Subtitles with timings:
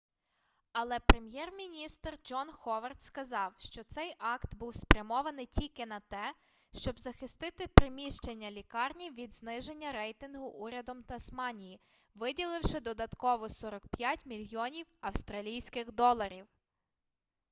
[0.73, 6.33] але прем'єр-міністр джон ховард сказав що цей акт був спрямований тільки на те
[6.73, 11.79] щоб захистити приміщення лікарні від зниження рейтингу урядом тасманії
[12.15, 16.47] виділивши додатково 45 мільйонів австралійських доларів